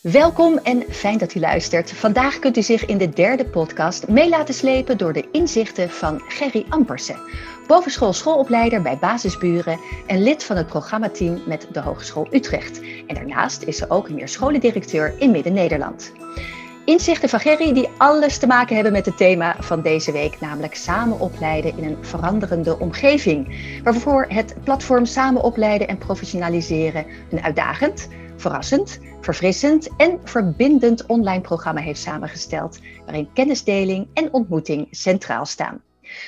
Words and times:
Welkom 0.00 0.58
en 0.58 0.82
fijn 0.90 1.18
dat 1.18 1.34
u 1.34 1.40
luistert. 1.40 1.92
Vandaag 1.92 2.38
kunt 2.38 2.56
u 2.56 2.62
zich 2.62 2.86
in 2.86 2.98
de 2.98 3.08
derde 3.08 3.44
podcast 3.44 4.08
mee 4.08 4.28
laten 4.28 4.54
slepen 4.54 4.98
door 4.98 5.12
de 5.12 5.28
inzichten 5.32 5.90
van 5.90 6.22
Gerry 6.28 6.66
Ampersen, 6.68 7.20
bovenschool 7.66 8.12
schoolopleider 8.12 8.82
bij 8.82 8.98
Basisburen 8.98 9.78
en 10.06 10.22
lid 10.22 10.44
van 10.44 10.56
het 10.56 10.66
programmateam 10.66 11.42
met 11.46 11.66
de 11.72 11.80
Hogeschool 11.80 12.26
Utrecht. 12.30 12.80
En 13.06 13.14
daarnaast 13.14 13.62
is 13.62 13.76
ze 13.76 13.90
ook 13.90 14.10
meer 14.10 14.28
scholendirecteur 14.28 15.14
in 15.18 15.30
Midden-Nederland. 15.30 16.12
Inzichten 16.84 17.28
van 17.28 17.40
Gerry 17.40 17.72
die 17.72 17.88
alles 17.96 18.38
te 18.38 18.46
maken 18.46 18.74
hebben 18.74 18.92
met 18.92 19.06
het 19.06 19.16
thema 19.16 19.56
van 19.58 19.82
deze 19.82 20.12
week, 20.12 20.40
namelijk 20.40 20.74
samen 20.74 21.20
opleiden 21.20 21.78
in 21.78 21.84
een 21.84 22.04
veranderende 22.04 22.78
omgeving. 22.78 23.54
Waarvoor 23.82 24.26
het 24.28 24.54
platform 24.64 25.04
Samen 25.04 25.42
opleiden 25.42 25.88
en 25.88 25.98
professionaliseren 25.98 27.06
een 27.30 27.42
uitdagend, 27.42 28.08
verrassend, 28.40 28.98
verfrissend 29.20 29.88
en 29.96 30.20
verbindend 30.24 31.06
online 31.06 31.40
programma 31.40 31.80
heeft 31.80 32.00
samengesteld, 32.00 32.78
waarin 33.04 33.32
kennisdeling 33.32 34.08
en 34.14 34.32
ontmoeting 34.32 34.88
centraal 34.90 35.46
staan. 35.46 35.82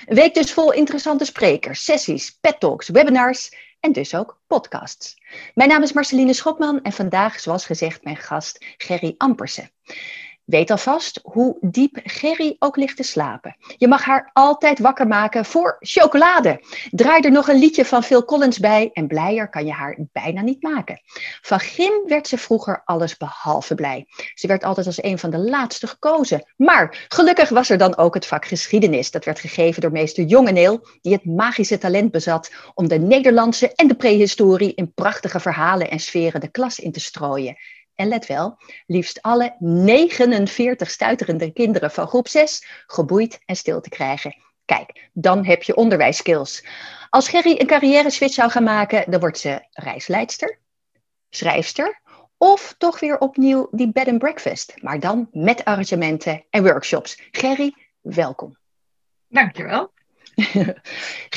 Een 0.07 0.15
week 0.15 0.35
dus 0.35 0.53
vol 0.53 0.73
interessante 0.73 1.25
sprekers, 1.25 1.85
sessies, 1.85 2.39
pet 2.41 2.61
talks, 2.61 2.89
webinars 2.89 3.51
en 3.81 3.93
dus 3.93 4.15
ook 4.15 4.41
podcasts. 4.47 5.17
Mijn 5.55 5.69
naam 5.69 5.83
is 5.83 5.93
Marceline 5.93 6.33
Schopman 6.33 6.83
en 6.83 6.93
vandaag, 6.93 7.41
zoals 7.41 7.67
gezegd, 7.67 8.05
mijn 8.05 8.17
gast 8.17 8.65
Gerry 8.77 9.15
Ampersen. 9.17 9.71
Weet 10.45 10.71
alvast 10.71 11.21
hoe 11.23 11.57
diep 11.61 12.01
Gerry 12.05 12.57
ook 12.59 12.77
ligt 12.77 12.97
te 12.97 13.03
slapen. 13.03 13.57
Je 13.77 13.89
mag 13.89 14.05
haar 14.05 14.31
altijd 14.33 14.79
wakker 14.79 15.07
maken 15.07 15.45
voor 15.45 15.77
chocolade. 15.81 16.65
Draai 16.91 17.23
er 17.23 17.31
nog 17.31 17.49
een 17.49 17.59
liedje 17.59 17.85
van 17.85 18.03
Phil 18.03 18.25
Collins 18.25 18.59
bij 18.59 18.91
en 18.93 19.07
blijer 19.07 19.49
kan 19.49 19.67
je 19.67 19.73
haar 19.73 19.99
bijna 20.13 20.41
niet 20.41 20.63
maken. 20.63 21.01
Van 21.41 21.61
Gim 21.61 21.93
werd 22.07 22.29
ze 22.29 22.39
vroeger 22.39 22.83
alles 22.85 23.17
behalve 23.17 23.75
blij. 23.75 24.07
Ze 24.35 24.47
werd 24.47 24.65
altijd 24.65 24.87
als 24.87 25.03
een 25.03 25.19
van 25.19 25.31
de 25.31 25.39
laatste 25.39 25.87
gekozen. 25.87 26.53
Maar 26.57 27.07
gelukkig 27.09 27.49
was 27.49 27.71
er 27.71 27.79
dan 27.79 27.97
ook 27.97 28.15
het 28.15 28.27
vak 28.27 28.47
geschiedenis. 28.47 29.11
Dat 29.11 29.25
werd 29.25 29.41
gegeven 29.41 29.83
door 29.83 29.93
meester 29.93 30.25
Jongeneel, 30.25 30.87
die 31.01 31.13
het 31.13 31.25
magische 31.25 31.79
talent 31.79 32.11
bezat 32.11 32.53
om 32.75 32.89
de 32.89 32.99
Nederlandse 32.99 33.73
en 33.75 33.89
de 33.89 33.95
prehistorie 33.95 34.75
in 34.75 34.95
prachtige 34.95 35.41
verhalen 35.41 35.91
en 35.91 35.99
sferen 35.99 36.41
de 36.41 36.51
klas 36.51 36.79
in 36.79 36.93
te 36.93 37.01
strooien. 37.01 37.57
En 37.95 38.09
let 38.09 38.27
wel, 38.27 38.59
liefst 38.87 39.23
alle 39.23 39.57
49 39.59 40.91
stuiterende 40.91 41.53
kinderen 41.53 41.91
van 41.91 42.07
groep 42.07 42.29
6 42.29 42.67
geboeid 42.87 43.39
en 43.45 43.57
stil 43.57 43.81
te 43.81 43.89
krijgen. 43.89 44.37
Kijk, 44.65 45.09
dan 45.13 45.47
heb 45.47 45.63
je 45.63 45.77
onderwijsskills. 45.77 46.67
Als 47.11 47.29
Gerry 47.29 47.55
een 47.59 47.67
carrière 47.67 48.11
switch 48.11 48.35
zou 48.35 48.51
gaan 48.51 48.65
maken, 48.65 49.11
dan 49.11 49.21
wordt 49.21 49.39
ze 49.39 49.67
reisleidster, 49.71 50.59
schrijfster 51.31 52.01
of 52.37 52.75
toch 52.79 53.01
weer 53.01 53.19
opnieuw 53.19 53.69
die 53.71 53.93
bed 53.93 54.09
and 54.09 54.19
breakfast, 54.19 54.75
maar 54.83 55.01
dan 55.01 55.29
met 55.33 55.65
arrangementen 55.65 56.45
en 56.51 56.63
workshops. 56.63 57.23
Gerry, 57.31 57.75
welkom. 58.01 58.57
Dankjewel. 59.29 59.93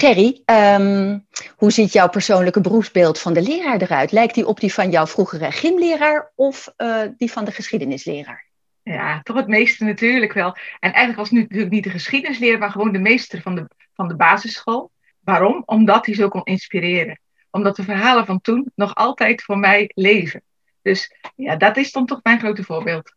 Gerry, 0.01 0.41
um, 0.45 1.25
hoe 1.55 1.71
ziet 1.71 1.93
jouw 1.93 2.09
persoonlijke 2.09 2.61
beroepsbeeld 2.61 3.19
van 3.19 3.33
de 3.33 3.41
leraar 3.41 3.81
eruit? 3.81 4.11
Lijkt 4.11 4.35
die 4.35 4.47
op 4.47 4.59
die 4.59 4.73
van 4.73 4.89
jouw 4.89 5.07
vroegere 5.07 5.51
gymleraar 5.51 6.31
of 6.35 6.73
uh, 6.77 7.01
die 7.17 7.31
van 7.31 7.45
de 7.45 7.51
geschiedenisleraar? 7.51 8.45
Ja, 8.83 9.21
toch 9.21 9.35
het 9.35 9.47
meeste 9.47 9.83
natuurlijk 9.83 10.33
wel. 10.33 10.57
En 10.79 10.93
eigenlijk 10.93 11.15
was 11.15 11.31
nu 11.31 11.41
natuurlijk 11.41 11.71
niet 11.71 11.83
de 11.83 11.89
geschiedenisleraar, 11.89 12.59
maar 12.59 12.71
gewoon 12.71 12.91
de 12.91 12.99
meester 12.99 13.41
van 13.41 13.55
de, 13.55 13.67
van 13.93 14.07
de 14.07 14.15
basisschool. 14.15 14.91
Waarom? 15.19 15.63
Omdat 15.65 16.05
hij 16.05 16.15
zo 16.15 16.27
kon 16.27 16.43
inspireren. 16.43 17.19
Omdat 17.51 17.75
de 17.75 17.83
verhalen 17.83 18.25
van 18.25 18.41
toen 18.41 18.71
nog 18.75 18.95
altijd 18.95 19.43
voor 19.43 19.57
mij 19.57 19.91
leven. 19.93 20.41
Dus 20.81 21.15
ja, 21.35 21.55
dat 21.55 21.77
is 21.77 21.91
dan 21.91 22.05
toch 22.05 22.19
mijn 22.23 22.39
grote 22.39 22.63
voorbeeld. 22.63 23.15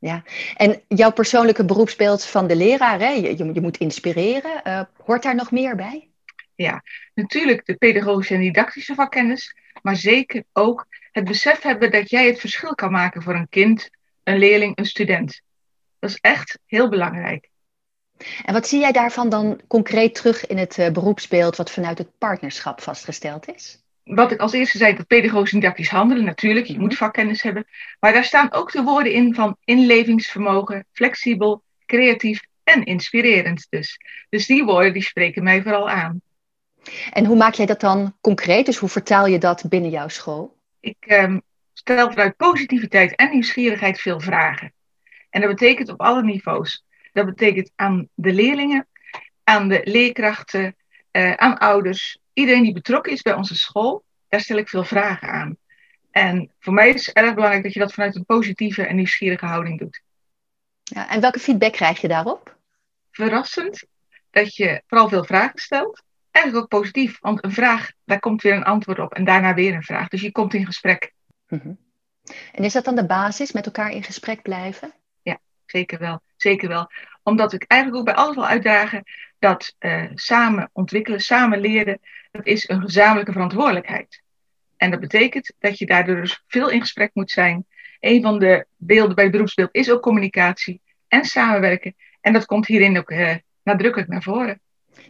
Ja, 0.00 0.22
en 0.56 0.82
jouw 0.88 1.12
persoonlijke 1.12 1.64
beroepsbeeld 1.64 2.24
van 2.24 2.46
de 2.46 2.56
leraar, 2.56 2.98
hè? 2.98 3.08
Je, 3.08 3.36
je, 3.36 3.60
moet 3.60 3.76
inspireren. 3.76 4.60
Uh, 4.64 4.82
hoort 5.04 5.22
daar 5.22 5.34
nog 5.34 5.50
meer 5.50 5.76
bij? 5.76 6.08
Ja, 6.54 6.82
natuurlijk 7.14 7.66
de 7.66 7.74
pedagogische 7.74 8.34
en 8.34 8.40
didactische 8.40 8.94
vakkennis, 8.94 9.56
maar 9.82 9.96
zeker 9.96 10.44
ook 10.52 10.86
het 11.12 11.24
besef 11.24 11.62
hebben 11.62 11.90
dat 11.90 12.10
jij 12.10 12.26
het 12.26 12.40
verschil 12.40 12.74
kan 12.74 12.90
maken 12.90 13.22
voor 13.22 13.34
een 13.34 13.48
kind, 13.48 13.90
een 14.22 14.38
leerling, 14.38 14.78
een 14.78 14.86
student. 14.86 15.42
Dat 15.98 16.10
is 16.10 16.18
echt 16.20 16.58
heel 16.66 16.88
belangrijk. 16.88 17.48
En 18.44 18.52
wat 18.52 18.68
zie 18.68 18.80
jij 18.80 18.92
daarvan 18.92 19.28
dan 19.28 19.60
concreet 19.66 20.14
terug 20.14 20.46
in 20.46 20.58
het 20.58 20.78
uh, 20.78 20.90
beroepsbeeld 20.90 21.56
wat 21.56 21.70
vanuit 21.70 21.98
het 21.98 22.18
partnerschap 22.18 22.80
vastgesteld 22.80 23.54
is? 23.54 23.82
Wat 24.14 24.32
ik 24.32 24.40
als 24.40 24.52
eerste 24.52 24.78
zei, 24.78 24.96
dat 24.96 25.06
pedagogisch 25.06 25.50
didactisch 25.50 25.88
handelen, 25.88 26.24
natuurlijk, 26.24 26.66
je 26.66 26.78
moet 26.78 26.88
mhm. 26.88 26.98
vakkennis 26.98 27.42
hebben. 27.42 27.66
Maar 28.00 28.12
daar 28.12 28.24
staan 28.24 28.52
ook 28.52 28.72
de 28.72 28.82
woorden 28.82 29.12
in 29.12 29.34
van 29.34 29.56
inlevingsvermogen, 29.64 30.86
flexibel, 30.92 31.62
creatief 31.86 32.40
en 32.64 32.84
inspirerend 32.84 33.66
dus. 33.70 33.98
Dus 34.28 34.46
die 34.46 34.64
woorden 34.64 34.92
die 34.92 35.02
spreken 35.02 35.42
mij 35.42 35.62
vooral 35.62 35.90
aan. 35.90 36.20
En 37.12 37.24
hoe 37.24 37.36
maak 37.36 37.54
jij 37.54 37.66
dat 37.66 37.80
dan 37.80 38.16
concreet? 38.20 38.66
Dus 38.66 38.76
hoe 38.76 38.88
vertaal 38.88 39.26
je 39.26 39.38
dat 39.38 39.64
binnen 39.68 39.90
jouw 39.90 40.08
school? 40.08 40.56
Ik 40.80 40.96
ehm, 41.00 41.38
stel 41.72 42.10
vanuit 42.10 42.36
positiviteit 42.36 43.16
en 43.16 43.30
nieuwsgierigheid 43.30 44.00
veel 44.00 44.20
vragen. 44.20 44.72
En 45.30 45.40
dat 45.40 45.50
betekent 45.50 45.88
op 45.88 46.00
alle 46.00 46.22
niveaus. 46.22 46.84
Dat 47.12 47.26
betekent 47.26 47.70
aan 47.76 48.08
de 48.14 48.32
leerlingen, 48.32 48.86
aan 49.44 49.68
de 49.68 49.80
leerkrachten, 49.84 50.76
uh, 51.12 51.32
aan 51.32 51.58
ouders, 51.58 52.19
iedereen 52.32 52.62
die 52.62 52.72
betrokken 52.72 53.12
is 53.12 53.22
bij 53.22 53.34
onze 53.34 53.54
school, 53.54 54.04
daar 54.28 54.40
stel 54.40 54.56
ik 54.56 54.68
veel 54.68 54.84
vragen 54.84 55.28
aan. 55.28 55.56
En 56.10 56.50
voor 56.58 56.72
mij 56.72 56.88
is 56.88 57.06
het 57.06 57.16
erg 57.16 57.34
belangrijk 57.34 57.62
dat 57.62 57.72
je 57.72 57.80
dat 57.80 57.92
vanuit 57.92 58.16
een 58.16 58.24
positieve 58.24 58.86
en 58.86 58.96
nieuwsgierige 58.96 59.46
houding 59.46 59.78
doet. 59.78 60.02
Ja, 60.82 61.10
en 61.10 61.20
welke 61.20 61.38
feedback 61.38 61.72
krijg 61.72 62.00
je 62.00 62.08
daarop? 62.08 62.56
Verrassend 63.10 63.86
dat 64.30 64.54
je 64.54 64.82
vooral 64.86 65.08
veel 65.08 65.24
vragen 65.24 65.58
stelt. 65.58 66.02
Eigenlijk 66.30 66.64
ook 66.64 66.80
positief, 66.80 67.18
want 67.20 67.44
een 67.44 67.52
vraag, 67.52 67.90
daar 68.04 68.18
komt 68.18 68.42
weer 68.42 68.54
een 68.54 68.64
antwoord 68.64 68.98
op 68.98 69.14
en 69.14 69.24
daarna 69.24 69.54
weer 69.54 69.74
een 69.74 69.82
vraag. 69.82 70.08
Dus 70.08 70.20
je 70.20 70.32
komt 70.32 70.54
in 70.54 70.66
gesprek. 70.66 71.12
Mhm. 71.48 71.72
En 72.52 72.64
is 72.64 72.72
dat 72.72 72.84
dan 72.84 72.94
de 72.94 73.06
basis, 73.06 73.52
met 73.52 73.66
elkaar 73.66 73.90
in 73.90 74.02
gesprek 74.02 74.42
blijven? 74.42 74.92
Ja, 75.22 75.38
zeker 75.66 75.98
wel. 75.98 76.20
Zeker 76.36 76.68
wel. 76.68 76.90
Omdat 77.22 77.52
ik 77.52 77.64
eigenlijk 77.66 78.00
ook 78.00 78.14
bij 78.14 78.24
alles 78.24 78.34
wil 78.34 78.46
uitdagen 78.46 79.04
dat 79.40 79.74
uh, 79.80 80.04
samen 80.14 80.70
ontwikkelen, 80.72 81.20
samen 81.20 81.60
leren, 81.60 82.00
dat 82.30 82.46
is 82.46 82.68
een 82.68 82.80
gezamenlijke 82.80 83.32
verantwoordelijkheid. 83.32 84.22
En 84.76 84.90
dat 84.90 85.00
betekent 85.00 85.52
dat 85.58 85.78
je 85.78 85.86
daardoor 85.86 86.20
dus 86.20 86.44
veel 86.46 86.68
in 86.68 86.80
gesprek 86.80 87.10
moet 87.12 87.30
zijn. 87.30 87.66
Een 88.00 88.22
van 88.22 88.38
de 88.38 88.66
beelden 88.76 89.14
bij 89.14 89.24
het 89.24 89.32
beroepsbeeld 89.32 89.68
is 89.72 89.90
ook 89.90 90.02
communicatie 90.02 90.80
en 91.08 91.24
samenwerken. 91.24 91.94
En 92.20 92.32
dat 92.32 92.46
komt 92.46 92.66
hierin 92.66 92.98
ook 92.98 93.10
uh, 93.10 93.34
nadrukkelijk 93.62 94.10
naar 94.10 94.22
voren. 94.22 94.60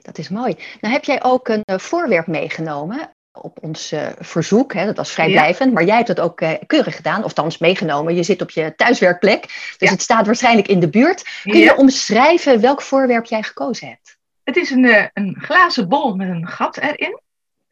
Dat 0.03 0.19
is 0.19 0.29
mooi. 0.29 0.57
Nou 0.81 0.95
heb 0.95 1.05
jij 1.05 1.23
ook 1.23 1.49
een 1.49 1.63
uh, 1.65 1.79
voorwerp 1.79 2.27
meegenomen 2.27 3.15
op 3.33 3.59
ons 3.63 3.93
uh, 3.93 4.07
verzoek. 4.19 4.73
Hè? 4.73 4.85
Dat 4.85 4.97
was 4.97 5.13
vrijblijvend, 5.13 5.73
maar 5.73 5.85
jij 5.85 5.97
hebt 5.97 6.09
het 6.09 6.21
ook 6.21 6.43
keurig 6.67 6.97
gedaan, 6.97 7.25
of 7.25 7.33
thans 7.33 7.59
meegenomen. 7.59 8.15
Je 8.15 8.23
zit 8.23 8.43
op 8.43 8.51
je 8.51 8.75
thuiswerkplek, 8.77 9.43
dus 9.43 9.77
ja. 9.79 9.91
het 9.91 10.03
staat 10.03 10.27
waarschijnlijk 10.27 10.69
in 10.69 10.81
de 10.81 10.89
buurt. 10.89 11.41
Kun 11.43 11.59
je 11.59 11.77
omschrijven 11.77 12.61
welk 12.61 12.83
voorwerp 12.83 13.25
jij 13.25 13.43
gekozen 13.43 13.89
hebt? 13.89 14.19
Het 14.51 14.59
is 14.59 14.71
een, 14.71 14.85
uh, 14.85 15.07
een 15.13 15.37
glazen 15.41 15.89
bol 15.89 16.15
met 16.15 16.29
een 16.29 16.47
gat 16.47 16.77
erin. 16.77 17.21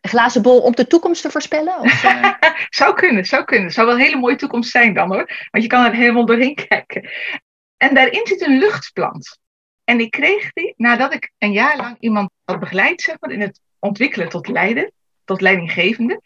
Een 0.00 0.10
glazen 0.10 0.42
bol 0.42 0.60
om 0.60 0.74
de 0.74 0.86
toekomst 0.86 1.22
te 1.22 1.30
voorspellen? 1.30 1.78
Of, 1.78 2.04
uh... 2.04 2.32
zou 2.80 2.94
kunnen, 2.94 3.24
zou 3.24 3.44
kunnen. 3.44 3.70
Zou 3.70 3.86
wel 3.86 3.96
een 3.96 4.02
hele 4.02 4.16
mooie 4.16 4.36
toekomst 4.36 4.70
zijn 4.70 4.94
dan 4.94 5.12
hoor. 5.12 5.48
Want 5.50 5.64
je 5.64 5.70
kan 5.70 5.84
er 5.84 5.94
helemaal 5.94 6.26
doorheen 6.26 6.54
kijken. 6.68 7.10
En 7.76 7.94
daarin 7.94 8.26
zit 8.26 8.40
een 8.40 8.58
luchtplant. 8.58 9.38
En 9.84 10.00
ik 10.00 10.10
kreeg 10.10 10.52
die 10.52 10.74
nadat 10.76 11.14
ik 11.14 11.30
een 11.38 11.52
jaar 11.52 11.76
lang 11.76 11.96
iemand 12.00 12.30
had 12.44 12.60
begeleid, 12.60 13.00
zeg 13.00 13.16
maar, 13.20 13.30
in 13.30 13.40
het 13.40 13.60
ontwikkelen 13.78 14.28
tot 14.28 14.48
leider, 14.48 14.90
tot 15.24 15.40
leidinggevende. 15.40 16.20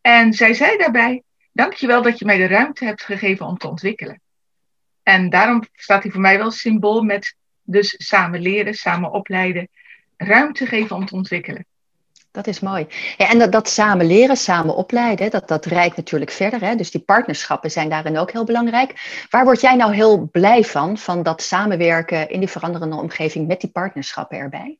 En 0.00 0.32
zij 0.32 0.54
zei 0.54 0.76
daarbij: 0.76 1.22
Dankjewel 1.52 2.02
dat 2.02 2.18
je 2.18 2.24
mij 2.24 2.36
de 2.36 2.46
ruimte 2.46 2.84
hebt 2.84 3.02
gegeven 3.02 3.46
om 3.46 3.56
te 3.56 3.68
ontwikkelen. 3.68 4.20
En 5.02 5.30
daarom 5.30 5.64
staat 5.72 6.02
hij 6.02 6.12
voor 6.12 6.20
mij 6.20 6.38
wel 6.38 6.50
symbool 6.50 7.02
met 7.02 7.36
dus 7.62 7.94
samen 7.96 8.40
leren, 8.40 8.74
samen 8.74 9.10
opleiden 9.10 9.68
ruimte 10.16 10.66
geven 10.66 10.96
om 10.96 11.06
te 11.06 11.14
ontwikkelen. 11.14 11.66
Dat 12.34 12.46
is 12.46 12.60
mooi. 12.60 12.86
Ja, 13.16 13.30
en 13.30 13.38
dat, 13.38 13.52
dat, 13.52 13.68
samen 13.68 14.06
leren, 14.06 14.36
samen 14.36 14.76
opleiden, 14.76 15.30
dat, 15.30 15.48
dat 15.48 15.64
rijdt 15.64 15.96
natuurlijk 15.96 16.30
verder. 16.30 16.60
Hè? 16.60 16.74
Dus 16.76 16.90
die 16.90 17.00
partnerschappen 17.00 17.70
zijn 17.70 17.88
daarin 17.88 18.18
ook 18.18 18.32
heel 18.32 18.44
belangrijk. 18.44 19.24
Waar 19.30 19.44
word 19.44 19.60
jij 19.60 19.76
nou 19.76 19.94
heel 19.94 20.28
blij 20.32 20.64
van, 20.64 20.98
van 20.98 21.22
dat 21.22 21.42
samenwerken 21.42 22.28
in 22.28 22.38
die 22.38 22.48
veranderende 22.48 22.96
omgeving 22.96 23.46
met 23.46 23.60
die 23.60 23.70
partnerschappen 23.70 24.38
erbij? 24.38 24.78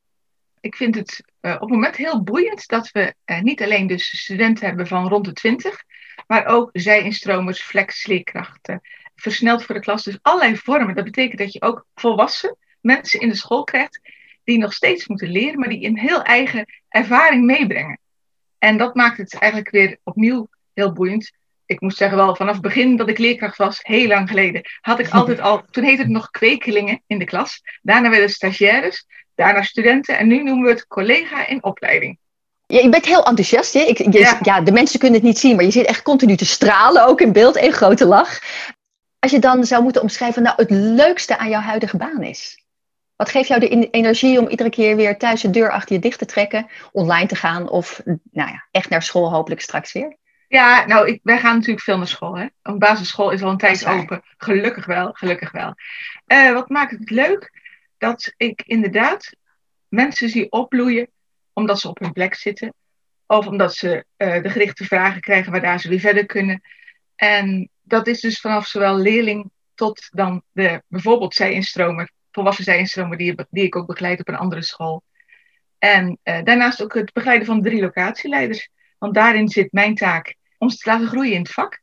Ik 0.61 0.77
vind 0.77 0.95
het 0.95 1.25
uh, 1.41 1.55
op 1.55 1.61
het 1.61 1.71
moment 1.71 1.97
heel 1.97 2.23
boeiend 2.23 2.69
dat 2.69 2.91
we 2.91 3.15
uh, 3.27 3.41
niet 3.41 3.63
alleen 3.63 3.87
dus 3.87 4.23
studenten 4.23 4.67
hebben 4.67 4.87
van 4.87 5.09
rond 5.09 5.25
de 5.25 5.33
20, 5.33 5.83
maar 6.27 6.47
ook 6.47 6.71
zij-instromers, 6.73 7.63
flex, 7.63 8.07
leerkrachten, 8.07 8.81
versneld 9.17 9.65
voor 9.65 9.75
de 9.75 9.81
klas. 9.81 10.03
Dus 10.03 10.19
allerlei 10.23 10.57
vormen. 10.57 10.95
Dat 10.95 11.05
betekent 11.05 11.39
dat 11.39 11.53
je 11.53 11.63
ook 11.63 11.87
volwassen 11.95 12.57
mensen 12.81 13.21
in 13.21 13.29
de 13.29 13.37
school 13.37 13.65
krijgt 13.65 14.01
die 14.44 14.58
nog 14.58 14.73
steeds 14.73 15.06
moeten 15.06 15.29
leren, 15.29 15.58
maar 15.58 15.69
die 15.69 15.87
een 15.87 15.99
heel 15.99 16.23
eigen 16.23 16.64
ervaring 16.88 17.44
meebrengen. 17.44 17.99
En 18.58 18.76
dat 18.76 18.94
maakt 18.94 19.17
het 19.17 19.35
eigenlijk 19.38 19.73
weer 19.73 19.99
opnieuw 20.02 20.49
heel 20.73 20.93
boeiend. 20.93 21.32
ik 21.67 21.81
moet 21.81 21.96
zeggen 21.96 22.17
wel, 22.19 22.37
vanaf 22.37 22.52
het 22.52 22.62
begin 22.62 22.96
dat 22.96 23.08
ik 23.08 23.19
leerkracht 23.19 23.56
was, 23.56 23.79
heel 23.82 24.06
lang 24.06 24.29
geleden, 24.29 24.62
had 24.81 24.99
ik 24.99 25.08
altijd 25.08 25.41
al, 25.41 25.64
toen 25.70 25.85
heette 25.85 26.02
het 26.02 26.11
nog 26.11 26.31
kwekelingen 26.31 27.02
in 27.06 27.19
de 27.19 27.25
klas. 27.25 27.61
Daarna 27.82 28.11
werden 28.11 28.31
stagiaires, 28.31 29.06
daarna 29.35 29.62
studenten 29.62 30.19
en 30.19 30.26
nu 30.26 30.43
noemen 30.43 30.64
we 30.64 30.70
het 30.70 30.87
collega 30.87 31.47
in 31.47 31.64
opleiding. 31.64 32.19
Ja, 32.67 32.81
je 32.81 32.88
bent 32.88 33.06
heel 33.06 33.25
enthousiast. 33.25 33.73
Hè? 33.73 33.81
Ik, 33.81 33.99
je, 33.99 34.38
ja. 34.43 34.61
de 34.61 34.73
mensen 34.73 34.99
kunnen 34.99 35.19
het 35.19 35.29
niet 35.29 35.38
zien, 35.38 35.56
maar 35.56 35.64
je 35.64 35.70
zit 35.70 35.87
echt 35.87 36.02
continu 36.02 36.37
te 36.37 36.47
stralen, 36.47 37.06
ook 37.06 37.20
in 37.20 37.32
beeld, 37.32 37.56
één 37.56 37.73
grote 37.73 38.06
lach. 38.06 38.40
Als 39.19 39.31
je 39.32 39.38
dan 39.38 39.64
zou 39.64 39.82
moeten 39.82 40.02
omschrijven, 40.02 40.43
nou, 40.43 40.56
het 40.56 40.70
leukste 40.70 41.38
aan 41.38 41.49
jouw 41.49 41.61
huidige 41.61 41.97
baan 41.97 42.23
is. 42.23 42.63
Wat 43.16 43.31
geeft 43.31 43.49
jou 43.49 43.61
de 43.61 43.90
energie 43.90 44.40
om 44.40 44.49
iedere 44.49 44.70
keer 44.70 44.96
weer 44.96 45.19
thuis 45.19 45.40
de 45.40 45.50
deur 45.50 45.70
achter 45.70 45.94
je 45.94 46.00
dicht 46.00 46.19
te 46.19 46.26
trekken, 46.26 46.66
online 46.93 47.26
te 47.26 47.37
gaan 47.37 47.69
of 47.69 48.00
nou 48.05 48.50
ja, 48.50 48.66
echt 48.70 48.88
naar 48.88 49.02
school 49.02 49.32
hopelijk 49.32 49.61
straks 49.61 49.93
weer? 49.93 50.16
Ja, 50.49 50.87
nou, 50.87 51.08
ik, 51.08 51.20
wij 51.22 51.38
gaan 51.38 51.55
natuurlijk 51.55 51.84
veel 51.84 51.96
naar 51.96 52.08
school. 52.08 52.38
Hè? 52.38 52.46
Een 52.62 52.78
basisschool 52.78 53.31
is 53.31 53.43
al 53.43 53.50
een 53.50 53.56
tijd 53.56 53.87
open. 53.87 54.22
Gelukkig 54.37 54.87
wel, 54.87 55.12
gelukkig 55.12 55.50
wel. 55.52 55.75
Uh, 56.26 56.52
wat 56.52 56.69
maakt 56.69 56.90
het 56.90 57.11
leuk? 57.11 57.61
Dat 57.99 58.32
ik 58.37 58.62
inderdaad 58.66 59.37
mensen 59.88 60.28
zie 60.28 60.50
opbloeien 60.50 61.11
omdat 61.52 61.81
ze 61.81 61.88
op 61.88 61.99
hun 61.99 62.12
plek 62.12 62.34
zitten. 62.34 62.75
Of 63.26 63.46
omdat 63.46 63.75
ze 63.75 64.05
uh, 64.16 64.43
de 64.43 64.50
gerichte 64.50 64.84
vragen 64.84 65.20
krijgen 65.20 65.52
waardoor 65.52 65.78
ze 65.78 65.88
weer 65.88 66.00
verder 66.00 66.26
kunnen. 66.26 66.62
En 67.16 67.70
dat 67.82 68.06
is 68.06 68.20
dus 68.20 68.40
vanaf 68.40 68.66
zowel 68.66 68.96
leerling 68.96 69.50
tot 69.75 70.08
dan 70.11 70.43
de 70.52 70.82
bijvoorbeeld 70.88 71.34
zij-instromer, 71.34 72.11
volwassen 72.35 72.65
zij-instromer 72.65 73.17
die, 73.17 73.35
die 73.51 73.65
ik 73.65 73.77
ook 73.77 73.87
begeleid 73.87 74.21
op 74.21 74.29
een 74.29 74.37
andere 74.37 74.63
school. 74.63 75.03
En 75.79 76.19
uh, 76.25 76.43
daarnaast 76.43 76.83
ook 76.83 76.95
het 76.95 77.13
begeleiden 77.13 77.47
van 77.47 77.63
drie 77.63 77.81
locatieleiders. 77.81 78.69
Want 78.99 79.15
daarin 79.15 79.49
zit 79.49 79.73
mijn 79.73 79.95
taak 79.95 80.35
om 80.59 80.69
ze 80.71 80.77
te 80.77 80.91
laten 80.91 81.07
groeien 81.07 81.33
in 81.33 81.43
het 81.43 81.51
vak. 81.51 81.83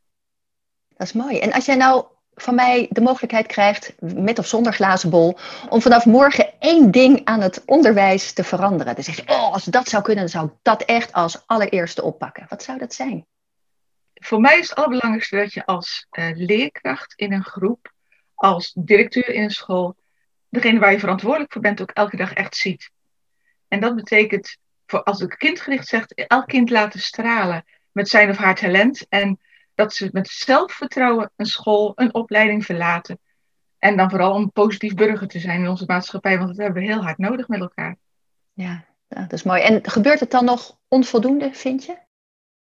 Dat 0.88 1.06
is 1.06 1.12
mooi. 1.12 1.38
En 1.38 1.52
als 1.52 1.64
jij 1.64 1.76
nou 1.76 2.06
van 2.34 2.54
mij 2.54 2.86
de 2.90 3.00
mogelijkheid 3.00 3.46
krijgt, 3.46 3.94
met 4.00 4.38
of 4.38 4.46
zonder 4.46 4.72
glazen 4.72 5.10
bol, 5.10 5.38
om 5.68 5.80
vanaf 5.80 6.06
morgen 6.06 6.60
één 6.60 6.90
ding 6.90 7.20
aan 7.24 7.40
het 7.40 7.62
onderwijs 7.66 8.32
te 8.32 8.44
veranderen. 8.44 8.94
Dan 8.94 9.04
zeg 9.04 9.16
je, 9.16 9.28
oh, 9.28 9.52
als 9.52 9.64
dat 9.64 9.88
zou 9.88 10.02
kunnen, 10.02 10.22
dan 10.22 10.32
zou 10.32 10.46
ik 10.46 10.58
dat 10.62 10.82
echt 10.82 11.12
als 11.12 11.42
allereerste 11.46 12.02
oppakken. 12.02 12.46
Wat 12.48 12.62
zou 12.62 12.78
dat 12.78 12.94
zijn? 12.94 13.26
Voor 14.14 14.40
mij 14.40 14.58
is 14.58 14.68
het 14.68 14.78
allerbelangrijkste 14.78 15.36
dat 15.36 15.52
je 15.52 15.66
als 15.66 16.06
uh, 16.10 16.30
leerkracht 16.34 17.12
in 17.14 17.32
een 17.32 17.44
groep, 17.44 17.92
als 18.34 18.72
directeur 18.78 19.28
in 19.28 19.42
een 19.42 19.50
school, 19.50 19.96
degene 20.52 20.78
waar 20.78 20.92
je 20.92 20.98
verantwoordelijk 20.98 21.52
voor 21.52 21.62
bent 21.62 21.80
ook 21.80 21.90
elke 21.90 22.16
dag 22.16 22.32
echt 22.32 22.56
ziet. 22.56 22.90
En 23.68 23.80
dat 23.80 23.94
betekent, 23.94 24.56
voor 24.86 25.02
als 25.02 25.20
ik 25.20 25.34
kindgericht 25.38 25.86
zegt, 25.88 26.14
elk 26.14 26.46
kind 26.46 26.70
laten 26.70 27.00
stralen 27.00 27.64
met 27.92 28.08
zijn 28.08 28.30
of 28.30 28.36
haar 28.36 28.54
talent. 28.54 29.06
En 29.08 29.40
dat 29.74 29.94
ze 29.94 30.08
met 30.12 30.28
zelfvertrouwen 30.28 31.32
een 31.36 31.46
school, 31.46 31.92
een 31.94 32.14
opleiding 32.14 32.64
verlaten. 32.64 33.18
En 33.78 33.96
dan 33.96 34.10
vooral 34.10 34.34
om 34.34 34.52
positief 34.52 34.94
burger 34.94 35.28
te 35.28 35.38
zijn 35.38 35.60
in 35.60 35.68
onze 35.68 35.84
maatschappij, 35.86 36.36
want 36.36 36.48
dat 36.48 36.56
hebben 36.56 36.82
we 36.82 36.88
heel 36.88 37.02
hard 37.02 37.18
nodig 37.18 37.48
met 37.48 37.60
elkaar. 37.60 37.96
Ja, 38.52 38.84
dat 39.08 39.32
is 39.32 39.42
mooi. 39.42 39.62
En 39.62 39.90
gebeurt 39.90 40.20
het 40.20 40.30
dan 40.30 40.44
nog 40.44 40.78
onvoldoende, 40.88 41.54
vind 41.54 41.84
je? 41.84 41.98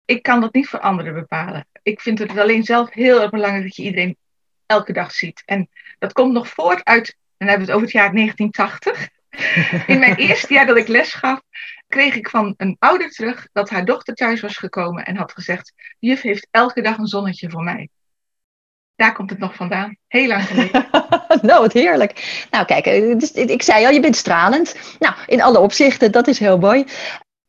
Ik 0.06 0.24
kan 0.24 0.42
dat 0.42 0.54
niet 0.54 0.68
voor 0.68 0.80
anderen 0.80 1.14
bepalen. 1.14 1.68
Ik 1.84 2.02
vind 2.02 2.20
het 2.20 2.38
alleen 2.38 2.64
zelf 2.64 2.94
heel 2.94 3.22
erg 3.22 3.32
belangrijk 3.32 3.64
dat 3.64 3.76
je 3.76 3.84
iedereen 3.84 4.18
elke 4.66 4.94
dag 4.94 5.12
ziet. 5.12 5.44
En 5.46 5.70
dat 6.00 6.14
komt 6.14 6.34
nog 6.34 6.48
voort 6.48 6.84
uit, 6.84 7.18
dan 7.42 7.50
hebben 7.50 7.68
we 7.68 7.74
het 7.74 7.82
over 7.82 7.82
het 7.82 7.92
jaar 7.92 8.14
1980. 8.14 9.10
In 9.88 10.00
mijn 10.00 10.16
eerste 10.28 10.54
jaar 10.54 10.66
dat 10.66 10.78
ik 10.78 10.88
les 10.88 11.14
gaf, 11.14 11.42
kreeg 11.88 12.16
ik 12.16 12.30
van 12.30 12.54
een 12.58 12.76
ouder 12.80 13.10
terug 13.10 13.48
dat 13.52 13.70
haar 13.70 13.86
dochter 13.86 14.16
thuis 14.16 14.42
was 14.42 14.58
gekomen 14.58 15.06
en 15.06 15.16
had 15.16 15.32
gezegd: 15.32 15.74
Juf 16.00 16.22
heeft 16.22 16.48
elke 16.52 16.82
dag 16.82 16.98
een 16.98 17.08
zonnetje 17.08 17.50
voor 17.50 17.64
mij. 17.64 17.90
Daar 18.96 19.14
komt 19.14 19.30
het 19.30 19.40
nog 19.40 19.56
vandaan. 19.56 19.98
Heel 20.08 20.28
lang 20.28 20.44
geleden. 20.44 20.88
nou, 21.42 21.62
wat 21.62 21.74
heerlijk. 21.74 22.46
Nou, 22.52 22.66
kijk, 22.66 22.86
eh, 22.86 23.18
dus, 23.18 23.32
ik 23.32 23.62
zei 23.62 23.86
al, 23.86 23.92
je 23.92 24.00
bent 24.00 24.16
stralend. 24.16 24.76
Nou, 25.00 25.16
in 25.26 25.42
alle 25.42 25.60
opzichten, 25.60 26.12
dat 26.12 26.28
is 26.28 26.40
heel 26.40 26.58
mooi. 26.58 26.86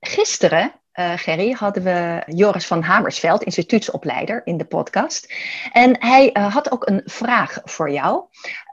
Gisteren 0.00 0.81
uh, 0.94 1.12
Gerry, 1.16 1.50
hadden 1.50 1.82
we 1.82 2.22
Joris 2.26 2.66
van 2.66 2.82
Hamersveld, 2.82 3.42
instituutsopleider, 3.42 4.40
in 4.44 4.56
de 4.56 4.64
podcast. 4.64 5.34
En 5.72 5.96
hij 6.00 6.30
uh, 6.32 6.54
had 6.54 6.70
ook 6.72 6.86
een 6.86 7.02
vraag 7.04 7.60
voor 7.64 7.90
jou. 7.90 8.24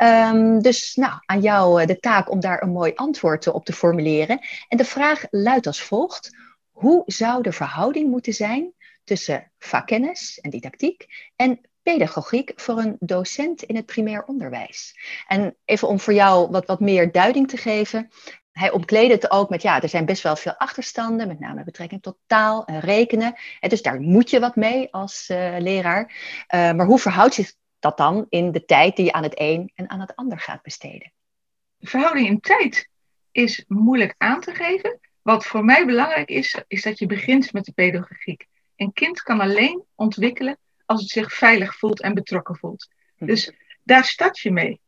Um, 0.03 0.61
dus 0.61 0.95
nou, 0.95 1.13
aan 1.25 1.41
jou 1.41 1.81
uh, 1.81 1.87
de 1.87 1.99
taak 1.99 2.31
om 2.31 2.39
daar 2.39 2.61
een 2.61 2.71
mooi 2.71 2.91
antwoord 2.95 3.47
op 3.47 3.65
te 3.65 3.73
formuleren. 3.73 4.39
En 4.67 4.77
de 4.77 4.85
vraag 4.85 5.23
luidt 5.29 5.67
als 5.67 5.81
volgt. 5.81 6.37
Hoe 6.71 7.03
zou 7.05 7.43
de 7.43 7.51
verhouding 7.51 8.09
moeten 8.09 8.33
zijn 8.33 8.73
tussen 9.03 9.51
vakkennis 9.59 10.39
en 10.39 10.49
didactiek 10.49 11.05
en 11.35 11.59
pedagogiek 11.83 12.51
voor 12.55 12.77
een 12.77 12.95
docent 12.99 13.63
in 13.63 13.75
het 13.75 13.85
primair 13.85 14.23
onderwijs? 14.23 14.99
En 15.27 15.55
even 15.65 15.87
om 15.87 15.99
voor 15.99 16.13
jou 16.13 16.51
wat, 16.51 16.65
wat 16.65 16.79
meer 16.79 17.11
duiding 17.11 17.47
te 17.47 17.57
geven 17.57 18.09
hij 18.59 18.71
omkleedde 18.71 19.13
het 19.13 19.31
ook 19.31 19.49
met, 19.49 19.61
ja, 19.61 19.81
er 19.81 19.89
zijn 19.89 20.05
best 20.05 20.23
wel 20.23 20.35
veel 20.35 20.55
achterstanden, 20.57 21.27
met 21.27 21.39
name 21.39 21.63
betrekking 21.63 22.01
tot 22.01 22.17
taal 22.25 22.65
en 22.65 22.79
rekenen. 22.79 23.35
En 23.59 23.69
dus 23.69 23.81
daar 23.81 23.99
moet 23.99 24.29
je 24.29 24.39
wat 24.39 24.55
mee 24.55 24.93
als 24.93 25.29
uh, 25.31 25.55
leraar. 25.59 26.03
Uh, 26.03 26.71
maar 26.71 26.85
hoe 26.85 26.99
verhoudt 26.99 27.33
zich 27.33 27.53
dat 27.79 27.97
dan 27.97 28.25
in 28.29 28.51
de 28.51 28.65
tijd 28.65 28.95
die 28.95 29.05
je 29.05 29.11
aan 29.11 29.23
het 29.23 29.39
een 29.39 29.71
en 29.75 29.89
aan 29.89 29.99
het 29.99 30.15
ander 30.15 30.39
gaat 30.39 30.61
besteden? 30.61 31.13
De 31.77 31.87
verhouding 31.87 32.27
in 32.27 32.39
tijd 32.39 32.89
is 33.31 33.63
moeilijk 33.67 34.15
aan 34.17 34.41
te 34.41 34.53
geven. 34.53 34.99
Wat 35.21 35.45
voor 35.45 35.65
mij 35.65 35.85
belangrijk 35.85 36.29
is, 36.29 36.63
is 36.67 36.81
dat 36.81 36.99
je 36.99 37.05
begint 37.05 37.53
met 37.53 37.65
de 37.65 37.71
pedagogiek. 37.71 38.45
Een 38.75 38.93
kind 38.93 39.21
kan 39.21 39.39
alleen 39.39 39.83
ontwikkelen 39.95 40.57
als 40.85 41.01
het 41.01 41.09
zich 41.09 41.33
veilig 41.33 41.75
voelt 41.75 42.01
en 42.01 42.13
betrokken 42.13 42.55
voelt. 42.55 42.87
Hm. 43.17 43.25
Dus 43.25 43.53
daar 43.83 44.05
start 44.05 44.39
je 44.39 44.51
mee. 44.51 44.81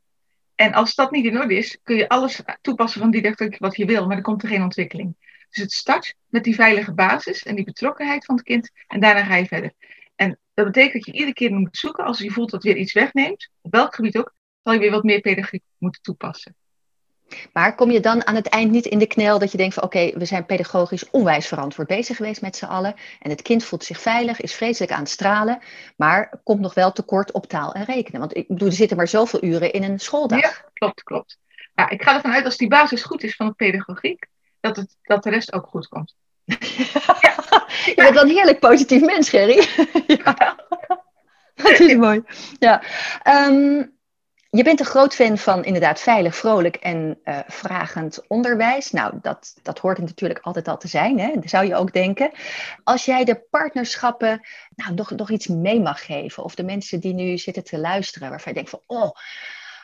En 0.62 0.74
als 0.74 0.96
dat 0.96 1.12
niet 1.12 1.26
in 1.26 1.40
orde 1.40 1.56
is, 1.56 1.80
kun 1.84 1.96
je 1.96 2.10
alles 2.10 2.42
toepassen 2.62 3.02
van 3.02 3.12
didactiek 3.12 3.58
wat 3.58 3.78
je 3.78 3.86
wil, 3.86 4.06
maar 4.06 4.16
dan 4.16 4.24
komt 4.24 4.44
er 4.44 4.50
geen 4.50 4.64
ontwikkeling. 4.64 5.16
Dus 5.50 5.64
het 5.64 5.72
start 5.72 6.16
met 6.28 6.44
die 6.44 6.56
veilige 6.56 6.94
basis 6.94 7.44
en 7.44 7.56
die 7.56 7.66
betrokkenheid 7.66 8.26
van 8.26 8.36
het 8.36 8.44
kind 8.44 8.72
en 8.88 9.00
daarna 9.00 9.24
ga 9.24 9.36
je 9.36 9.46
verder. 9.46 9.74
En 10.16 10.40
dat 10.54 10.66
betekent 10.66 10.94
dat 10.94 11.06
je 11.06 11.12
iedere 11.12 11.34
keer 11.34 11.54
moet 11.54 11.78
zoeken 11.78 12.04
als 12.04 12.20
je 12.20 12.32
voelt 12.32 12.52
dat 12.52 12.64
weer 12.64 12.78
iets 12.78 12.94
wegneemt, 12.94 13.50
op 13.62 13.72
welk 13.72 13.96
gebied 13.96 14.18
ook, 14.18 14.34
zal 14.64 14.74
je 14.74 14.80
weer 14.80 14.92
wat 14.92 15.04
meer 15.04 15.22
pedagogiek 15.22 15.64
moeten 15.78 16.02
toepassen. 16.02 16.56
Maar 17.54 17.76
kom 17.76 17.92
je 17.92 18.00
dan 18.00 18.28
aan 18.28 18.36
het 18.36 18.48
eind 18.48 18.72
niet 18.72 18.86
in 18.86 19.00
de 19.00 19.08
knel 19.08 19.40
dat 19.40 19.52
je 19.52 19.58
denkt 19.58 19.74
van 19.74 19.84
oké, 19.84 20.12
we 20.18 20.26
zijn 20.26 20.46
pedagogisch 20.46 21.10
onwijs 21.10 21.48
verantwoord 21.48 21.88
bezig 21.88 22.16
geweest 22.16 22.42
met 22.42 22.56
z'n 22.56 22.66
allen. 22.66 22.96
En 23.20 23.30
het 23.30 23.42
kind 23.42 23.64
voelt 23.64 23.84
zich 23.84 24.00
veilig, 24.00 24.42
is 24.42 24.54
vreselijk 24.54 24.92
aan 24.92 25.00
het 25.00 25.10
stralen, 25.10 25.60
maar 25.96 26.40
komt 26.44 26.60
nog 26.60 26.74
wel 26.74 26.92
tekort 26.92 27.32
op 27.32 27.46
taal 27.46 27.74
en 27.74 27.84
rekenen. 27.84 28.20
Want 28.20 28.38
ik 28.38 28.48
bedoel, 28.48 28.68
er 28.68 28.74
zitten 28.74 28.98
maar 28.98 29.08
zoveel 29.08 29.44
uren 29.44 29.72
in 29.72 29.84
een 29.84 30.00
schooldag. 30.00 30.42
Ja, 30.42 30.52
klopt, 30.74 31.04
klopt. 31.04 31.38
Nou, 31.76 31.90
ik 31.90 32.04
ga 32.04 32.16
ervan 32.16 32.34
uit 32.34 32.46
als 32.46 32.58
die 32.58 32.68
basis 32.68 33.04
goed 33.04 33.24
is 33.24 33.36
van 33.36 33.48
de 33.48 33.54
pedagogiek, 33.54 34.26
dat, 34.60 34.76
het, 34.76 34.98
dat 35.02 35.24
de 35.24 35.30
rest 35.30 35.54
ook 35.54 35.68
goed 35.68 35.88
komt. 35.88 36.16
ja. 36.46 37.66
Je 37.86 37.94
bent 37.96 38.14
wel 38.14 38.24
een 38.24 38.30
heerlijk 38.30 38.60
positief 38.60 39.02
mens, 39.02 39.30
Gerry. 39.30 39.68
ja. 40.24 40.56
Dat 41.56 41.80
is 41.80 41.96
mooi. 41.96 42.24
Ja. 42.60 42.84
Um, 43.48 44.00
je 44.54 44.64
bent 44.64 44.80
een 44.80 44.86
groot 44.86 45.16
fan 45.16 45.38
van 45.38 45.64
inderdaad 45.64 46.00
veilig, 46.00 46.36
vrolijk 46.36 46.76
en 46.76 47.20
uh, 47.24 47.40
vragend 47.48 48.28
onderwijs. 48.28 48.92
Nou, 48.92 49.14
dat, 49.22 49.60
dat 49.62 49.80
hoort 49.80 49.98
er 49.98 50.04
natuurlijk 50.04 50.40
altijd 50.40 50.68
al 50.68 50.78
te 50.78 50.88
zijn, 50.88 51.20
hè? 51.20 51.34
dat 51.34 51.50
zou 51.50 51.66
je 51.66 51.76
ook 51.76 51.94
denken. 51.94 52.32
Als 52.84 53.06
jij 53.06 53.24
de 53.24 53.46
partnerschappen 53.50 54.48
nou, 54.76 54.94
nog, 54.94 55.12
nog 55.12 55.30
iets 55.30 55.48
mee 55.48 55.82
mag 55.82 56.06
geven, 56.06 56.44
of 56.44 56.56
de 56.56 56.64
mensen 56.64 57.00
die 57.00 57.14
nu 57.14 57.38
zitten 57.38 57.64
te 57.64 57.80
luisteren, 57.80 58.30
waarvan 58.30 58.54
je 58.54 58.58
denkt 58.58 58.70
van, 58.70 58.82
oh, 58.98 59.12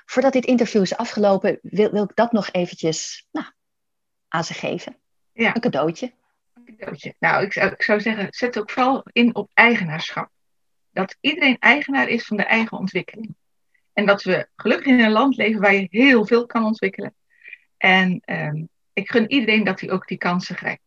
voordat 0.06 0.34
dit 0.34 0.46
interview 0.46 0.82
is 0.82 0.98
afgelopen, 0.98 1.60
wil, 1.62 1.92
wil 1.92 2.04
ik 2.04 2.16
dat 2.16 2.32
nog 2.32 2.52
eventjes 2.52 3.28
nou, 3.32 3.46
aan 4.28 4.44
ze 4.44 4.54
geven. 4.54 4.98
Ja. 5.32 5.56
Een 5.56 5.62
cadeautje. 5.62 6.14
Een 6.54 6.66
cadeautje. 6.78 7.16
Nou, 7.20 7.44
ik 7.44 7.54
zou, 7.54 7.72
ik 7.72 7.82
zou 7.82 8.02
zeggen, 8.02 8.28
zet 8.30 8.60
ook 8.60 8.72
vooral 8.72 9.04
in 9.12 9.36
op 9.36 9.50
eigenaarschap. 9.54 10.30
Dat 10.92 11.18
iedereen 11.20 11.58
eigenaar 11.60 12.08
is 12.08 12.26
van 12.26 12.38
de 12.38 12.46
eigen 12.46 12.78
ontwikkeling. 12.78 13.36
En 13.98 14.06
dat 14.06 14.24
we 14.24 14.48
gelukkig 14.56 14.86
in 14.86 15.00
een 15.00 15.12
land 15.12 15.36
leven 15.36 15.62
waar 15.62 15.74
je 15.74 15.88
heel 15.90 16.26
veel 16.26 16.46
kan 16.46 16.66
ontwikkelen. 16.66 17.16
En 17.78 18.22
ehm, 18.26 18.64
ik 18.94 19.12
gun 19.12 19.32
iedereen 19.32 19.64
dat 19.64 19.80
hij 19.80 19.92
ook 19.92 20.08
die 20.08 20.18
kansen 20.18 20.56
krijgt. 20.56 20.82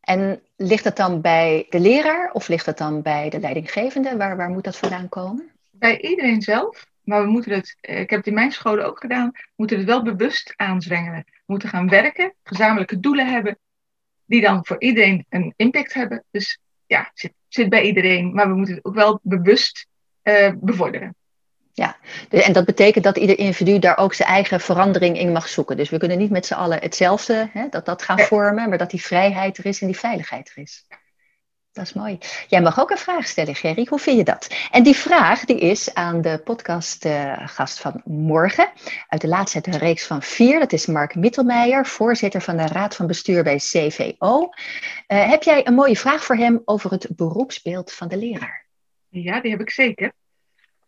En 0.00 0.42
ligt 0.56 0.84
het 0.84 0.96
dan 0.96 1.20
bij 1.20 1.66
de 1.68 1.80
leraar 1.80 2.32
of 2.32 2.48
ligt 2.48 2.66
het 2.66 2.78
dan 2.78 3.02
bij 3.02 3.30
de 3.30 3.40
leidinggevende? 3.40 4.16
Waar, 4.16 4.36
waar 4.36 4.50
moet 4.50 4.64
dat 4.64 4.76
vandaan 4.76 5.08
komen? 5.08 5.50
Bij 5.70 6.00
iedereen 6.00 6.42
zelf. 6.42 6.86
Maar 7.02 7.22
we 7.22 7.28
moeten 7.28 7.52
het, 7.52 7.76
eh, 7.80 8.00
ik 8.00 8.10
heb 8.10 8.18
het 8.18 8.28
in 8.28 8.34
mijn 8.34 8.52
scholen 8.52 8.86
ook 8.86 9.00
gedaan, 9.00 9.30
we 9.32 9.52
moeten 9.56 9.76
het 9.76 9.86
wel 9.86 10.02
bewust 10.02 10.52
aanzwengelen. 10.56 11.24
We 11.26 11.42
moeten 11.46 11.68
gaan 11.68 11.88
werken, 11.88 12.34
gezamenlijke 12.42 13.00
doelen 13.00 13.32
hebben, 13.32 13.58
die 14.24 14.40
dan 14.40 14.66
voor 14.66 14.80
iedereen 14.80 15.26
een 15.28 15.52
impact 15.56 15.94
hebben. 15.94 16.24
Dus 16.30 16.58
ja, 16.86 16.98
het 16.98 17.18
zit, 17.18 17.32
zit 17.48 17.68
bij 17.68 17.82
iedereen, 17.82 18.34
maar 18.34 18.48
we 18.48 18.54
moeten 18.54 18.74
het 18.74 18.84
ook 18.84 18.94
wel 18.94 19.20
bewust 19.22 19.86
uh, 20.22 20.52
bevorderen. 20.60 21.16
Ja, 21.78 21.96
en 22.28 22.52
dat 22.52 22.64
betekent 22.64 23.04
dat 23.04 23.16
ieder 23.16 23.38
individu 23.38 23.78
daar 23.78 23.98
ook 23.98 24.14
zijn 24.14 24.28
eigen 24.28 24.60
verandering 24.60 25.18
in 25.18 25.32
mag 25.32 25.48
zoeken. 25.48 25.76
Dus 25.76 25.90
we 25.90 25.98
kunnen 25.98 26.18
niet 26.18 26.30
met 26.30 26.46
z'n 26.46 26.54
allen 26.54 26.80
hetzelfde, 26.80 27.48
hè, 27.52 27.68
dat 27.70 27.86
dat 27.86 28.02
gaan 28.02 28.18
vormen, 28.18 28.68
maar 28.68 28.78
dat 28.78 28.90
die 28.90 29.02
vrijheid 29.02 29.58
er 29.58 29.66
is 29.66 29.80
en 29.80 29.86
die 29.86 29.98
veiligheid 29.98 30.50
er 30.54 30.62
is. 30.62 30.86
Dat 31.72 31.86
is 31.86 31.92
mooi. 31.92 32.18
Jij 32.48 32.60
mag 32.60 32.80
ook 32.80 32.90
een 32.90 32.98
vraag 32.98 33.26
stellen, 33.26 33.54
Gerry. 33.54 33.86
Hoe 33.88 33.98
vind 33.98 34.16
je 34.16 34.24
dat? 34.24 34.54
En 34.70 34.82
die 34.82 34.96
vraag 34.96 35.44
die 35.44 35.58
is 35.58 35.94
aan 35.94 36.20
de 36.20 36.40
podcastgast 36.44 37.80
van 37.80 38.00
morgen. 38.04 38.70
Uit 39.08 39.20
de 39.20 39.28
laatste 39.28 39.60
een 39.62 39.78
reeks 39.78 40.06
van 40.06 40.22
vier. 40.22 40.58
Dat 40.58 40.72
is 40.72 40.86
Mark 40.86 41.14
Mittelmeijer, 41.14 41.86
voorzitter 41.86 42.40
van 42.40 42.56
de 42.56 42.66
Raad 42.66 42.96
van 42.96 43.06
Bestuur 43.06 43.42
bij 43.42 43.56
CVO. 43.56 44.40
Uh, 44.40 45.30
heb 45.30 45.42
jij 45.42 45.66
een 45.66 45.74
mooie 45.74 45.96
vraag 45.96 46.24
voor 46.24 46.36
hem 46.36 46.62
over 46.64 46.90
het 46.90 47.08
beroepsbeeld 47.16 47.92
van 47.92 48.08
de 48.08 48.16
leraar? 48.16 48.66
Ja, 49.08 49.40
die 49.40 49.50
heb 49.50 49.60
ik 49.60 49.70
zeker. 49.70 50.12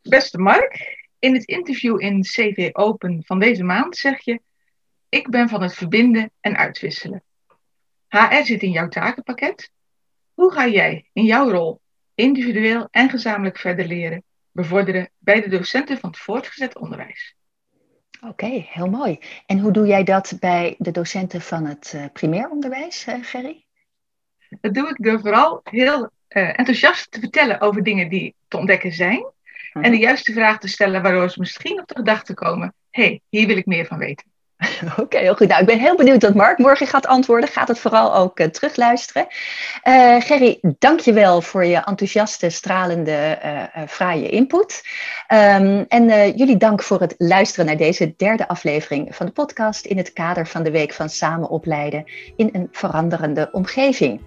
Beste 0.03 0.39
Mark, 0.39 0.99
in 1.19 1.35
het 1.35 1.45
interview 1.45 2.01
in 2.01 2.23
CV 2.23 2.69
Open 2.73 3.23
van 3.25 3.39
deze 3.39 3.63
maand 3.63 3.97
zeg 3.97 4.25
je: 4.25 4.41
Ik 5.09 5.29
ben 5.29 5.49
van 5.49 5.63
het 5.63 5.75
verbinden 5.75 6.31
en 6.41 6.57
uitwisselen. 6.57 7.23
HR 8.09 8.45
zit 8.45 8.63
in 8.63 8.71
jouw 8.71 8.89
takenpakket. 8.89 9.71
Hoe 10.35 10.53
ga 10.53 10.67
jij 10.67 11.09
in 11.13 11.25
jouw 11.25 11.51
rol 11.51 11.81
individueel 12.15 12.89
en 12.91 13.11
gezamenlijk 13.11 13.59
verder 13.59 13.87
leren, 13.87 14.23
bevorderen 14.53 15.11
bij 15.19 15.41
de 15.41 15.49
docenten 15.49 15.99
van 15.99 16.11
het 16.11 16.19
voortgezet 16.19 16.79
onderwijs? 16.79 17.35
Oké, 18.21 18.47
heel 18.47 18.91
mooi. 18.91 19.19
En 19.47 19.59
hoe 19.59 19.73
doe 19.73 19.87
jij 19.87 20.05
dat 20.05 20.37
bij 20.41 20.75
de 20.79 20.91
docenten 20.91 21.41
van 21.41 21.65
het 21.65 21.93
uh, 21.97 22.05
primair 22.13 22.51
onderwijs, 22.51 23.07
uh, 23.07 23.15
Gerry? 23.21 23.65
Dat 24.61 24.75
doe 24.75 24.89
ik 24.89 25.05
door 25.05 25.21
vooral 25.21 25.61
heel 25.65 26.03
uh, 26.03 26.59
enthousiast 26.59 27.11
te 27.11 27.21
vertellen 27.21 27.61
over 27.61 27.83
dingen 27.83 28.09
die 28.09 28.35
te 28.49 28.57
ontdekken 28.57 28.93
zijn. 28.93 29.33
En 29.73 29.83
de 29.83 29.89
mhm. 29.89 30.01
juiste 30.01 30.33
vraag 30.33 30.59
te 30.59 30.69
stellen 30.69 31.03
waardoor 31.03 31.31
ze 31.31 31.41
misschien 31.41 31.81
op 31.81 31.89
de 31.89 31.95
gedachte 31.95 32.35
komen: 32.35 32.75
hé, 32.91 33.03
hey, 33.03 33.21
hier 33.29 33.47
wil 33.47 33.57
ik 33.57 33.67
meer 33.67 33.87
van 33.87 33.99
weten. 33.99 34.30
Oké, 35.03 35.19
heel 35.19 35.35
goed. 35.35 35.49
Nou, 35.49 35.61
ik 35.61 35.67
ben 35.67 35.79
heel 35.79 35.97
benieuwd 35.97 36.23
wat 36.23 36.35
Mark 36.35 36.59
morgen 36.59 36.87
gaat 36.87 37.07
antwoorden. 37.07 37.49
Gaat 37.49 37.69
het 37.69 37.79
vooral 37.79 38.15
ook 38.15 38.41
uh, 38.41 38.47
terugluisteren. 38.47 39.27
Uh, 39.89 40.21
Gerry, 40.21 40.59
dank 40.79 41.01
je 41.01 41.13
wel 41.13 41.43
voor 41.43 41.65
je 41.65 41.77
enthousiaste, 41.77 42.51
stralende, 42.51 43.39
uh, 43.45 43.83
fraaie 43.89 44.29
input. 44.29 44.83
Um, 45.33 45.85
en 45.89 46.33
jullie 46.37 46.57
dank 46.57 46.83
voor 46.83 47.01
het 47.01 47.15
luisteren 47.19 47.67
naar 47.67 47.77
deze 47.77 48.15
derde 48.17 48.49
aflevering 48.49 49.17
van 49.17 49.27
de 49.27 49.33
podcast 49.33 49.85
in 49.85 49.97
het 49.97 50.13
kader 50.13 50.47
van 50.47 50.63
de 50.63 50.71
Week 50.71 50.93
van 50.93 51.09
Samen 51.09 51.49
Opleiden 51.49 52.05
in 52.37 52.49
een 52.53 52.69
veranderende 52.73 53.49
omgeving. 53.53 54.21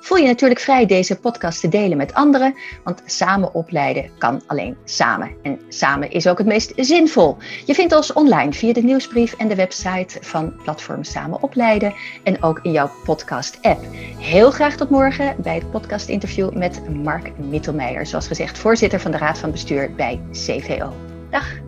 Voel 0.00 0.18
je 0.18 0.26
natuurlijk 0.26 0.60
vrij 0.60 0.86
deze 0.86 1.18
podcast 1.18 1.60
te 1.60 1.68
delen 1.68 1.96
met 1.96 2.14
anderen, 2.14 2.54
want 2.84 3.02
samen 3.06 3.54
opleiden 3.54 4.10
kan 4.18 4.42
alleen 4.46 4.76
samen. 4.84 5.30
En 5.42 5.60
samen 5.68 6.10
is 6.10 6.26
ook 6.26 6.38
het 6.38 6.46
meest 6.46 6.72
zinvol. 6.76 7.36
Je 7.66 7.74
vindt 7.74 7.94
ons 7.94 8.12
online 8.12 8.52
via 8.52 8.72
de 8.72 8.82
nieuwsbrief 8.82 9.32
en 9.32 9.48
de 9.48 9.54
website 9.54 9.77
website 9.82 10.18
van 10.20 10.56
Platform 10.62 11.04
Samen 11.04 11.42
Opleiden 11.42 11.94
en 12.22 12.42
ook 12.42 12.58
in 12.62 12.72
jouw 12.72 12.90
podcast-app. 13.04 13.84
Heel 14.18 14.50
graag 14.50 14.76
tot 14.76 14.90
morgen 14.90 15.36
bij 15.42 15.54
het 15.54 15.70
podcast-interview 15.70 16.52
met 16.52 16.94
Mark 16.94 17.38
Mittelmeijer, 17.38 18.06
zoals 18.06 18.26
gezegd 18.26 18.58
voorzitter 18.58 19.00
van 19.00 19.10
de 19.10 19.18
Raad 19.18 19.38
van 19.38 19.50
Bestuur 19.50 19.94
bij 19.94 20.20
CVO. 20.32 20.92
Dag! 21.30 21.67